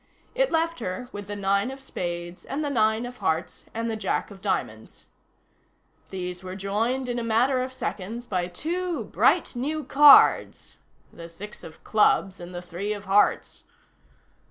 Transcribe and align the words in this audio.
It 0.33 0.51
left 0.51 0.79
her 0.79 1.09
with 1.11 1.27
the 1.27 1.35
nine 1.35 1.69
of 1.69 1.79
spades 1.79 2.43
and 2.43 2.63
the 2.65 2.71
nine 2.71 3.05
of 3.05 3.17
hearts, 3.17 3.65
and 3.71 3.87
the 3.87 3.95
Jack 3.95 4.31
of 4.31 4.41
diamonds. 4.41 5.05
These 6.09 6.43
were 6.43 6.55
joined, 6.55 7.07
in 7.07 7.19
a 7.19 7.23
matter 7.23 7.61
of 7.61 7.71
seconds, 7.71 8.25
by 8.25 8.47
two 8.47 9.03
bright 9.05 9.55
new 9.55 9.83
cards: 9.83 10.77
the 11.13 11.29
six 11.29 11.63
of 11.63 11.83
clubs 11.83 12.39
and 12.39 12.51
the 12.51 12.63
three 12.63 12.93
of 12.93 13.05
hearts. 13.05 13.65